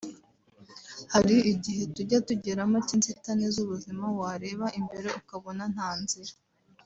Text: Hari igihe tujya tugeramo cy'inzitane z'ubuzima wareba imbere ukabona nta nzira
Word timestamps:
Hari 1.13 1.35
igihe 1.53 1.83
tujya 1.95 2.19
tugeramo 2.27 2.77
cy'inzitane 2.87 3.45
z'ubuzima 3.53 4.05
wareba 4.19 4.65
imbere 4.79 5.07
ukabona 5.19 5.63
nta 5.75 5.91
nzira 6.01 6.33